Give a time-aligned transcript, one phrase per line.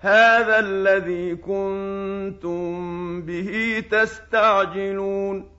[0.00, 5.50] هذا الذي كنتم به تستعجلون.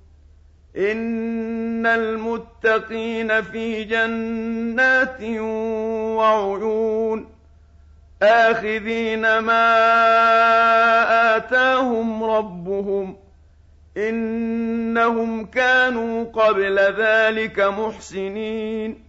[0.78, 5.22] إن المتقين في جنات
[6.18, 7.30] وعيون.
[8.22, 9.76] آخذين ما
[11.36, 13.18] آتاهم ربهم.
[13.98, 19.09] إنهم كانوا قبل ذلك محسنين.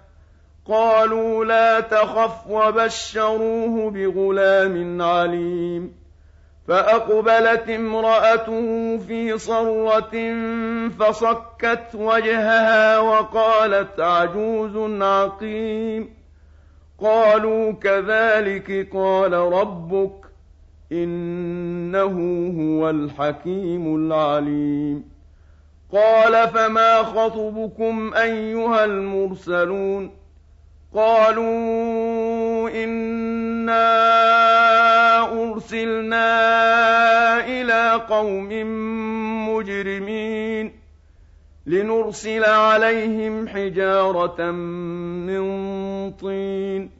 [0.71, 5.93] قالوا لا تخف وبشروه بغلام عليم.
[6.67, 10.11] فأقبلت امرأته في صرة
[10.99, 16.09] فصكت وجهها وقالت عجوز عقيم.
[17.01, 20.13] قالوا كذلك قال ربك
[20.91, 22.15] إنه
[22.59, 25.11] هو الحكيم العليم.
[25.93, 30.20] قال فما خطبكم أيها المرسلون؟
[30.93, 33.91] قالوا إنا
[35.43, 36.27] أرسلنا
[37.45, 38.49] إلى قوم
[39.49, 40.73] مجرمين
[41.65, 45.43] لنرسل عليهم حجارة من
[46.11, 46.91] طين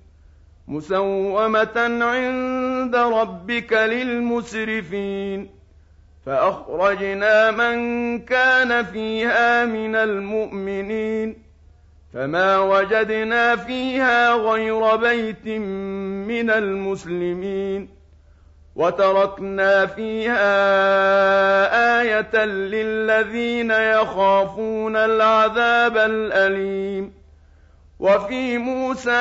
[0.67, 5.49] مسومة عند ربك للمسرفين
[6.25, 11.50] فأخرجنا من كان فيها من المؤمنين
[12.13, 15.47] فما وجدنا فيها غير بيت
[16.27, 17.89] من المسلمين
[18.75, 20.41] وتركنا فيها
[22.01, 27.13] آية للذين يخافون العذاب الأليم.
[27.99, 29.11] وفي موسى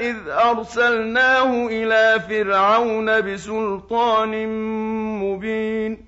[0.00, 4.48] إذ أرسلناه إلى فرعون بسلطان
[5.22, 6.07] مبين.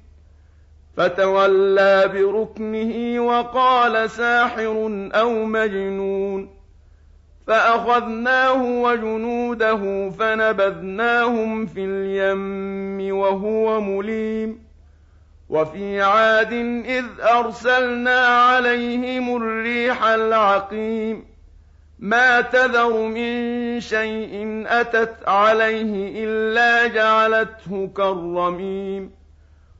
[1.00, 6.50] فتولى بركنه وقال ساحر أو مجنون.
[7.46, 14.64] فأخذناه وجنوده فنبذناهم في اليم وهو مليم.
[15.48, 16.52] وفي عاد
[16.86, 21.24] إذ أرسلنا عليهم الريح العقيم.
[21.98, 29.19] ما تذر من شيء أتت عليه إلا جعلته كالرميم.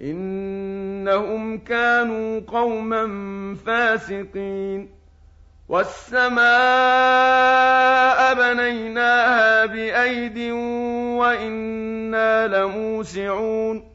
[0.00, 3.06] إنهم كانوا قوما
[3.66, 4.90] فاسقين.
[5.68, 6.40] والسماء
[8.34, 10.52] بنيناها بأيد
[11.18, 13.90] وإنا لموسعون.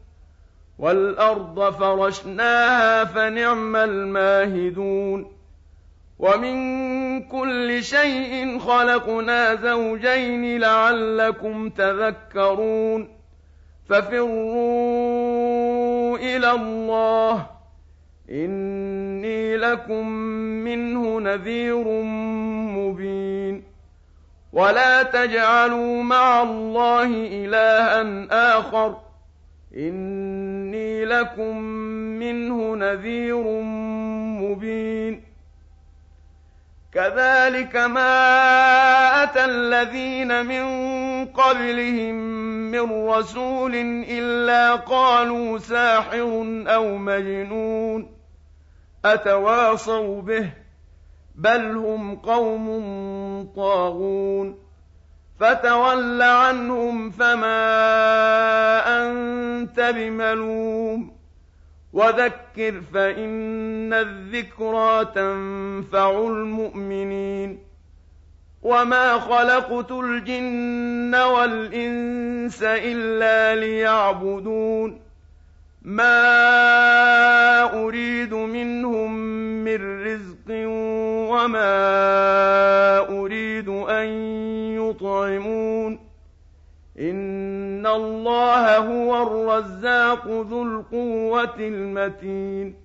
[0.79, 5.31] والأرض فرشناها فنعم الماهدون.
[6.19, 6.55] ومن
[7.23, 13.15] كل شيء خلقنا زوجين لعلكم تذكرون.
[13.89, 15.14] ففروا
[16.15, 17.45] إلى الله.
[18.29, 20.07] إني لكم
[20.63, 21.83] منه نذير
[22.77, 23.63] مبين.
[24.53, 28.27] ولا تجعلوا مع الله إلها
[28.59, 28.97] آخر.
[29.77, 31.57] إني لكم
[32.19, 33.43] منه نذير
[34.41, 35.21] مبين.
[36.93, 40.61] كذلك ما أتى الذين من
[41.25, 42.15] قبلهم
[42.71, 43.75] من رسول
[44.09, 48.11] إلا قالوا ساحر أو مجنون
[49.05, 50.49] أتواصوا به
[51.35, 52.67] بل هم قوم
[53.55, 54.65] طاغون
[55.39, 57.57] فتول عنهم فما
[58.87, 61.15] أنت بملوم
[61.93, 67.64] وذكر فإن الذكرى تنفع المؤمنين
[68.65, 75.01] وما خلقت الجن والإنس إلا ليعبدون
[75.81, 76.23] ما
[77.85, 79.11] أريد منهم
[79.63, 80.49] من رزق
[81.29, 81.69] وما
[83.21, 84.07] أريد أن
[84.81, 85.99] يطعمون
[86.99, 92.84] إن الله هو الرزاق ذو القوة المتين